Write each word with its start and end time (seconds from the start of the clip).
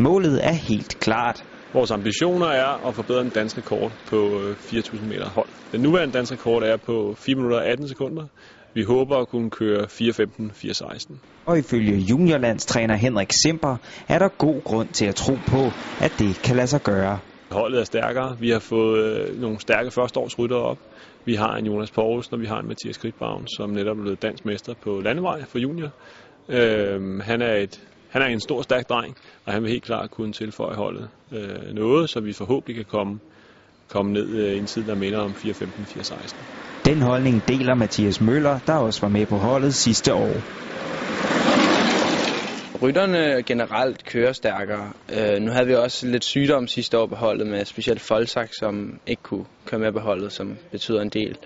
Målet 0.00 0.46
er 0.46 0.52
helt 0.52 1.00
klart. 1.00 1.44
Vores 1.72 1.90
ambitioner 1.90 2.46
er 2.46 2.88
at 2.88 2.94
forbedre 2.94 3.20
den 3.20 3.30
danske 3.30 3.58
rekord 3.60 3.92
på 4.06 4.16
4.000 4.16 5.04
meter 5.04 5.30
hold. 5.30 5.48
Den 5.72 5.80
nuværende 5.80 6.14
danske 6.14 6.34
rekord 6.34 6.62
er 6.62 6.76
på 6.76 7.14
4 7.18 7.34
minutter 7.34 7.56
og 7.56 7.66
18 7.66 7.88
sekunder. 7.88 8.26
Vi 8.74 8.82
håber 8.82 9.16
at 9.16 9.28
kunne 9.28 9.50
køre 9.50 9.82
4.15, 9.82 9.86
4.16. 9.90 11.44
Og 11.46 11.58
ifølge 11.58 11.96
juniorlandstræner 11.96 12.96
Henrik 12.96 13.32
Simper 13.44 13.76
er 14.08 14.18
der 14.18 14.28
god 14.38 14.64
grund 14.64 14.88
til 14.88 15.06
at 15.06 15.14
tro 15.14 15.36
på, 15.46 15.72
at 15.98 16.18
det 16.18 16.42
kan 16.42 16.56
lade 16.56 16.66
sig 16.66 16.82
gøre. 16.82 17.18
Holdet 17.50 17.80
er 17.80 17.84
stærkere. 17.84 18.36
Vi 18.40 18.50
har 18.50 18.58
fået 18.58 19.40
nogle 19.40 19.60
stærke 19.60 19.90
førsteårsryttere 19.90 20.60
op. 20.60 20.78
Vi 21.24 21.34
har 21.34 21.56
en 21.56 21.66
Jonas 21.66 21.90
Poulsen, 21.90 22.34
og 22.34 22.40
vi 22.40 22.46
har 22.46 22.58
en 22.60 22.68
Mathias 22.68 22.98
Kridtbaum, 22.98 23.46
som 23.46 23.70
netop 23.70 23.98
er 23.98 24.02
blevet 24.02 24.22
dansk 24.22 24.44
mester 24.44 24.74
på 24.82 25.00
landevej 25.04 25.44
for 25.44 25.58
junior. 25.58 25.90
Øh, 26.48 27.20
han, 27.20 27.42
er 27.42 27.54
et, 27.56 27.80
han 28.10 28.22
er 28.22 28.26
en 28.26 28.40
stor, 28.40 28.62
stærk 28.62 28.88
dreng, 28.88 29.16
og 29.44 29.52
han 29.52 29.62
vil 29.62 29.70
helt 29.70 29.82
klart 29.82 30.10
kunne 30.10 30.32
tilføje 30.32 30.76
holdet 30.76 31.08
øh, 31.32 31.74
noget, 31.74 32.10
så 32.10 32.20
vi 32.20 32.32
forhåbentlig 32.32 32.76
kan 32.76 32.84
komme, 32.84 33.18
komme 33.88 34.12
ned 34.12 34.28
øh, 34.28 34.54
i 34.54 34.58
en 34.58 34.66
tid, 34.66 34.84
der 34.84 34.94
minder 34.94 35.18
om 35.18 35.30
4.15-4.16. 35.30 36.36
Den 36.84 37.02
holdning 37.02 37.42
deler 37.48 37.74
Mathias 37.74 38.20
Møller, 38.20 38.58
der 38.66 38.74
også 38.74 39.00
var 39.00 39.08
med 39.08 39.26
på 39.26 39.36
holdet 39.36 39.74
sidste 39.74 40.14
år. 40.14 40.32
Rytterne 42.82 43.42
generelt 43.42 44.04
kører 44.04 44.32
stærkere. 44.32 44.92
Øh, 45.12 45.42
nu 45.42 45.50
havde 45.50 45.66
vi 45.66 45.74
også 45.74 46.06
lidt 46.06 46.24
sygdom 46.24 46.66
sidste 46.66 46.98
år 46.98 47.06
på 47.06 47.14
holdet 47.14 47.46
med 47.46 47.64
specielt 47.64 48.00
Folsak, 48.00 48.50
som 48.52 48.98
ikke 49.06 49.22
kunne 49.22 49.44
køre 49.66 49.80
med 49.80 49.92
på 49.92 49.98
holdet, 49.98 50.32
som 50.32 50.56
betyder 50.70 51.00
en 51.00 51.08
del. 51.08 51.36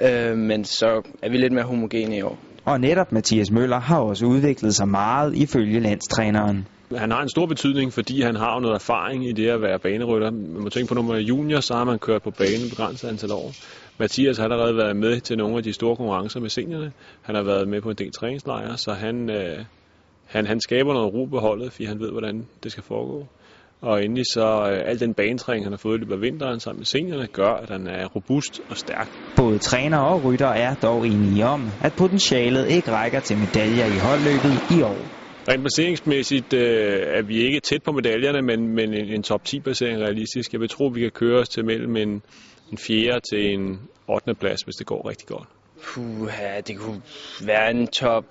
Øh, 0.00 0.36
men 0.36 0.64
så 0.64 1.02
er 1.22 1.30
vi 1.30 1.36
lidt 1.36 1.52
mere 1.52 1.64
homogene 1.64 2.16
i 2.16 2.22
år. 2.22 2.38
Og 2.68 2.80
netop 2.80 3.12
Mathias 3.12 3.50
Møller 3.50 3.80
har 3.80 3.98
også 3.98 4.26
udviklet 4.26 4.74
sig 4.74 4.88
meget 4.88 5.36
ifølge 5.36 5.80
landstræneren. 5.80 6.68
Han 6.96 7.10
har 7.10 7.22
en 7.22 7.28
stor 7.28 7.46
betydning, 7.46 7.92
fordi 7.92 8.22
han 8.22 8.36
har 8.36 8.60
noget 8.60 8.74
erfaring 8.74 9.28
i 9.28 9.32
det 9.32 9.48
at 9.48 9.62
være 9.62 9.78
banerytter. 9.78 10.30
Man 10.30 10.62
må 10.62 10.68
tænke 10.68 10.88
på, 10.88 10.94
når 10.94 11.02
man 11.02 11.16
er 11.16 11.20
junior, 11.20 11.60
så 11.60 11.74
har 11.74 11.84
man 11.84 11.98
kørt 11.98 12.22
på 12.22 12.30
banen 12.30 12.70
begrænset 12.70 13.08
antal 13.08 13.32
år. 13.32 13.52
Mathias 13.98 14.36
har 14.36 14.44
allerede 14.44 14.76
været 14.76 14.96
med 14.96 15.20
til 15.20 15.38
nogle 15.38 15.56
af 15.56 15.62
de 15.62 15.72
store 15.72 15.96
konkurrencer 15.96 16.40
med 16.40 16.50
seniorerne. 16.50 16.92
Han 17.22 17.34
har 17.34 17.42
været 17.42 17.68
med 17.68 17.80
på 17.80 17.90
en 17.90 17.96
del 17.96 18.12
træningslejre, 18.12 18.76
så 18.76 18.92
han, 18.92 19.30
øh, 19.30 19.64
han, 20.26 20.46
han 20.46 20.60
skaber 20.60 20.92
noget 20.92 21.14
ro 21.14 21.24
på 21.24 21.38
holdet, 21.38 21.72
fordi 21.72 21.84
han 21.84 22.00
ved, 22.00 22.10
hvordan 22.10 22.46
det 22.62 22.72
skal 22.72 22.84
foregå. 22.84 23.26
Og 23.80 24.04
endelig 24.04 24.24
så 24.26 24.70
øh, 24.70 24.90
al 24.90 25.00
den 25.00 25.14
banetræning, 25.14 25.64
han 25.64 25.72
har 25.72 25.78
fået 25.78 25.96
i 25.96 26.00
løbet 26.00 26.14
af 26.14 26.20
vinteren 26.20 26.60
sammen 26.60 26.78
med 26.78 26.86
seniorerne, 26.86 27.26
gør, 27.26 27.52
at 27.52 27.70
han 27.70 27.86
er 27.86 28.06
robust 28.06 28.60
og 28.68 28.76
stærk. 28.76 29.08
Både 29.36 29.58
træner 29.58 29.98
og 29.98 30.24
rytter 30.24 30.48
er 30.48 30.74
dog 30.74 31.06
enige 31.06 31.46
om, 31.46 31.70
at 31.80 31.94
potentialet 31.94 32.70
ikke 32.70 32.90
rækker 32.90 33.20
til 33.20 33.38
medaljer 33.38 33.86
i 33.86 33.96
holdløbet 33.96 34.60
i 34.70 34.82
år. 34.82 35.10
Rent 35.48 35.62
placeringsmæssigt 35.62 36.52
øh, 36.52 37.02
er 37.06 37.22
vi 37.22 37.36
ikke 37.36 37.60
tæt 37.60 37.82
på 37.82 37.92
medaljerne, 37.92 38.42
men, 38.42 38.68
men 38.68 38.94
en, 38.94 39.08
en 39.08 39.22
top 39.22 39.44
10 39.44 39.60
placering 39.60 40.00
realistisk. 40.00 40.52
Jeg 40.52 40.60
vil 40.60 40.68
tro, 40.68 40.86
at 40.86 40.94
vi 40.94 41.00
kan 41.00 41.10
køre 41.10 41.40
os 41.40 41.48
til 41.48 41.64
mellem 41.64 41.96
en, 41.96 42.22
en 42.72 42.78
4. 42.78 43.20
til 43.30 43.54
en 43.54 43.80
8. 44.08 44.34
plads, 44.34 44.62
hvis 44.62 44.74
det 44.74 44.86
går 44.86 45.08
rigtig 45.08 45.28
godt. 45.28 45.48
Puh, 45.84 46.28
det 46.66 46.78
kunne 46.78 47.02
være 47.44 47.70
en 47.70 47.86
top 47.86 48.24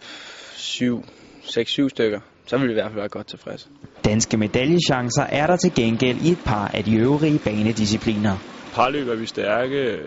7, 0.55 1.03
6-7 1.43 1.89
stykker. 1.89 2.19
Så 2.47 2.57
vil 2.57 2.67
vi 2.67 2.71
i 2.71 2.73
hvert 2.73 2.91
fald 2.91 2.99
være 2.99 3.09
godt 3.09 3.27
tilfredse. 3.27 3.69
Danske 4.05 4.37
medaljechancer 4.37 5.23
er 5.23 5.47
der 5.47 5.55
til 5.55 5.71
gengæld 5.75 6.17
i 6.17 6.31
et 6.31 6.39
par 6.45 6.67
af 6.67 6.83
de 6.83 6.95
øvrige 6.95 7.39
banediscipliner. 7.39 8.37
Parløb 8.73 9.07
er 9.07 9.15
vi 9.15 9.25
stærke, 9.25 9.99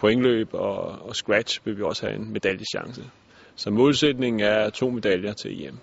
pointløb 0.00 0.48
og, 0.52 0.76
og 1.08 1.16
scratch 1.16 1.60
vil 1.64 1.76
vi 1.76 1.82
også 1.82 2.06
have 2.06 2.16
en 2.18 2.32
medaljechance. 2.32 3.02
Så 3.56 3.70
målsætningen 3.70 4.40
er 4.40 4.70
to 4.70 4.90
medaljer 4.90 5.32
til 5.32 5.66
EM. 5.66 5.78